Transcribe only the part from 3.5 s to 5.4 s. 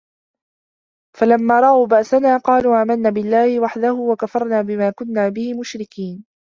وَحدَهُ وَكَفَرنا بِما كُنّا